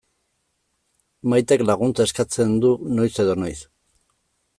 [1.33, 3.59] Maitek laguntza eskatzen du noiz edo noiz.